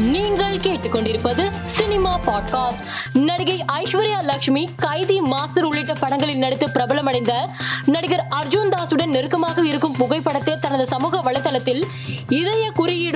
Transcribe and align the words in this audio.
நீங்கள் 0.00 0.56
கேட்டுக்கொண்டிருப்பது 0.56 1.50
cinema 1.64 2.18
podcast. 2.18 2.82
நடிகை 3.12 3.64
ஐஸ்வர்யா 3.72 4.22
லட்சுமி 4.22 4.68
கைதி 4.76 5.20
மாஸ்டர் 5.20 5.64
உள்ளிட்ட 5.64 5.92
படங்களில் 5.92 6.38
நடித்து 6.38 6.66
பிரபலமடைந்த 6.66 7.32
நடிகர் 7.86 8.26
அர்ஜுன் 8.30 8.70
தாஸுடன் 8.70 9.06
நெருக்கமாக 9.06 9.66
இருக்கும் 9.66 9.92
புகைப்படத்தை 9.92 10.58
தனது 10.60 10.86
சமூக 10.86 11.32
வலைதளத்தில் 11.32 11.82
இதய 12.28 12.70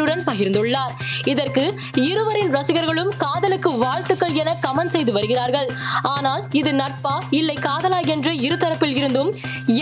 குறியீடுடன் 0.04 0.28
பகிர்ந்துள்ளார். 0.30 0.94
இதற்கு 1.24 1.62
இருவரின் 2.08 2.50
ரசிகர்களும் 2.54 3.12
காதலுக்கு 3.16 3.70
வாழ்த்துக்கள் 3.84 4.34
என 4.42 4.50
கமெண்ட் 4.64 4.94
செய்து 4.94 5.12
வருகிறார்கள். 5.12 5.68
ஆனால் 6.14 6.42
இது 6.60 6.70
நட்பா? 6.72 7.14
இல்லை 7.30 7.56
காதலா 7.60 8.00
என்று 8.14 8.32
இருதரப்பில் 8.46 8.96
இருந்தும் 9.00 9.30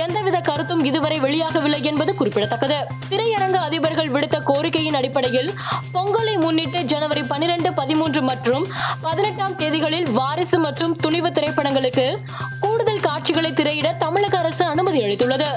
எந்தவித 0.05 0.41
கருத்தும் 0.41 0.85
இதுவரை 0.91 1.19
வெளியாகவில்லை 1.21 1.81
என்பது 1.91 2.15
குறிப்பிடத்தக்கது. 2.15 2.79
திரையரங்க 3.11 3.59
அதிபர்கள் 3.69 4.13
விடுத்த 4.17 4.39
கோரிக்கையின் 4.51 4.99
அடிப்படையில் 5.01 5.51
பொங்கலை 5.95 6.37
முன்னிட்டு 6.41 6.81
ஜனவரி 6.93 7.23
பனிரெண்டு 7.23 7.73
பதிமூன்று 7.73 8.23
மற்றும் 8.23 8.67
பதினெட்டாம் 9.01 9.59
தேதிகளில் 9.63 10.11
வாரிசு 10.19 10.59
மற்றும் 10.59 10.97
துணிவு 10.97 11.29
திரைப்படங்களுக்கு 11.29 12.07
கூடுதல் 12.61 13.07
காட்சிகளை 13.09 13.53
திரையிட 13.53 13.89
தமிழக 14.05 14.37
அரசு 14.39 14.65
அனுமதி 14.65 15.01
அளித்துள்ளது. 15.03 15.51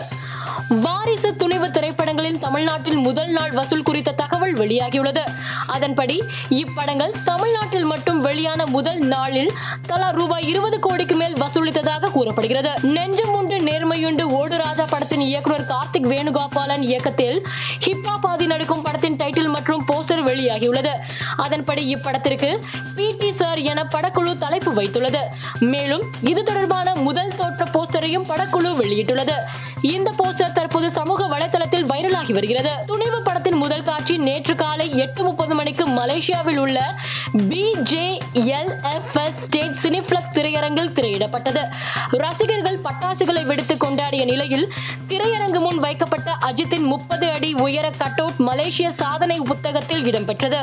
வாரிசு 0.83 1.29
துணிவு 1.41 1.67
திரைப்பட 1.71 2.04
படங்களின் 2.15 2.43
தமிழ்நாட்டில் 2.43 2.99
முதல் 3.05 3.31
நாள் 3.37 3.51
வசூல் 3.51 3.83
குறித்த 3.83 4.11
தகவல் 4.19 4.53
வெளியாகியுள்ளது. 4.59 5.23
அதன்படி 5.67 6.15
இப்படங்கள் 6.59 7.13
தமிழ்நாட்டில் 7.25 7.87
மட்டும் 7.89 8.19
வெளியான 8.21 8.65
முதல் 8.75 9.01
நாளில் 9.13 9.51
தலா 9.87 10.09
ரூபாய் 10.09 10.45
இருபது 10.51 10.77
கோடிக்கு 10.79 11.15
மேல் 11.15 11.35
வசூலித்ததாக 11.41 12.11
கூறப்படுகிறது. 12.11 12.71
நெஞ்சம் 12.95 13.33
உண்டு 13.39 13.57
நேர்மையுண்டு 13.69 14.25
ஓடு 14.39 14.57
ராஜா 14.57 14.85
படத்தின் 14.93 15.25
இயக்குனர் 15.29 15.65
கார்த்திக் 15.71 16.07
வேணுகோபாலன் 16.13 16.85
இயக்கத்தில் 16.91 17.37
ஹிப்ஹாப் 17.85 18.27
ஆதி 18.31 18.45
நடிக்கும் 18.45 18.81
படத்தின் 18.81 19.17
டைட்டில் 19.21 19.51
மற்றும் 19.55 19.83
போஸ்டர் 19.91 20.14
வெளியாகியுள்ளது. 20.25 20.93
அதன்படி 21.37 21.95
இப்படத்திற்கு 21.95 22.49
பி 22.95 23.15
டி 23.19 23.31
சார் 23.31 23.59
என 23.71 23.83
படக்குழு 23.83 24.37
தலைப்பு 24.37 24.73
வைத்துள்ளது. 24.73 25.21
மேலும் 25.59 26.03
இது 26.23 26.43
தொடர்பான 26.43 26.95
முதல் 26.95 27.35
தோற்ற 27.37 27.65
போஸ்டரையும் 27.75 28.29
படக்குழு 28.31 28.71
வெளியிட்டுள்ளது. 28.81 29.37
இந்த 29.81 30.09
போஸ்டர் 30.17 30.55
தற்போது 30.57 30.87
சமூக 30.91 31.37
வலைதளத்தில் 31.37 31.89
வைரலாகி 31.91 32.33
வருகிறது. 32.33 32.69
துணிவு 32.85 33.21
படத்தின் 33.21 33.59
முதல் 33.63 33.83
காட்சி 33.83 34.17
நேற்று 34.17 34.55
காலை 34.55 34.74
எட்டு 34.95 35.23
முப்பது 35.23 35.55
மணிக்கு 35.55 35.87
மலேசியாவில் 35.87 36.55
உள்ள 36.55 36.95
பிஜேஎல்எஃப்எஸ் 37.37 39.45
ஸ்டேட் 39.45 39.77
சினிப்ளக்ஸ் 39.83 40.33
திரையரங்கில் 40.33 40.93
திரையிடப்பட்டது. 40.97 41.63
ரசிகர்கள் 42.09 42.79
பட்டாசுகளை 42.79 43.45
வெடித்து 43.45 43.75
கொண்டாடிய 43.75 44.25
நிலையில் 44.25 44.71
திரையரங்கு 45.07 45.59
முன் 45.59 45.77
வைக்கப்பட்ட 45.77 46.37
அஜித்தின் 46.41 46.79
முப்பது 46.79 47.31
அடி 47.31 47.53
உயர 47.53 47.89
கட்டவுட் 47.89 48.37
மலேசிய 48.37 48.91
சாதனை 48.91 49.39
புத்தகத்தில் 49.39 50.05
இடம்பெற்றது. 50.05 50.57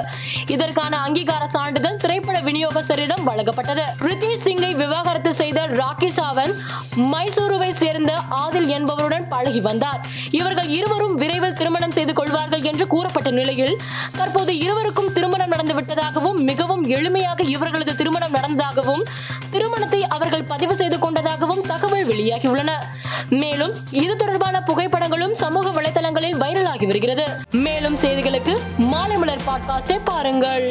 இதற்கான 0.46 0.98
அங்கீகார 0.98 1.48
சான்றிதழ் 1.48 1.96
திரைப்பட 1.96 2.40
விநியோகஸ்தரிடம் 2.40 3.26
வழங்கப்பட்டது. 3.26 3.82
ரித்தி 3.98 4.42
சிங்கை 4.42 4.74
விவாகரத்து 4.74 5.34
செய்த 5.34 5.66
ராக்கி 5.66 6.00
சாவந்த் 6.00 6.54
மைசூருவை 6.96 7.70
சேர்ந்த 7.70 7.91
சேர்ந்த 8.02 8.36
ஆதில் 8.44 8.68
என்பவருடன் 8.76 9.26
பழகி 9.28 9.60
வந்தார். 9.60 10.00
இவர்கள் 10.30 10.68
இருவரும் 10.68 11.14
விரைவில் 11.14 11.52
திருமணம் 11.52 11.90
செய்து 11.90 12.12
கொள்வார்கள் 12.12 12.62
என்று 12.62 12.86
கூறப்பட்ட 12.86 13.30
நிலையில் 13.30 13.76
தற்போது 14.16 14.52
இருவருக்கும் 14.58 15.12
திருமணம் 15.12 15.48
நடந்து 15.48 15.74
விட்டதாகவும் 15.80 16.38
மிகவும் 16.40 16.84
எளிமையாக 16.88 17.40
இவர்களது 17.46 17.96
திருமணம் 17.96 18.34
நடந்ததாகவும் 18.34 19.04
திருமணத்தை 19.50 20.00
அவர்கள் 20.06 20.48
பதிவு 20.52 20.76
செய்து 20.76 20.98
கொண்டதாகவும் 20.98 21.62
தகவல் 21.66 22.08
வெளியாகியுள்ளன. 22.08 22.72
மேலும் 23.28 23.74
இது 23.90 24.16
தொடர்பான 24.16 24.62
புகைப்படங்களும் 24.66 25.36
சமூக 25.42 25.68
வலைதளங்களில் 25.80 26.40
வைரலாகி 26.44 26.86
வருகிறது. 26.86 27.26
மேலும் 27.50 27.96
செய்திகளுக்கு 27.96 28.56
மாலை 28.78 29.16
மலர் 29.16 29.46
பாட்காஸ்டை 29.46 29.98
பாருங்கள். 30.04 30.66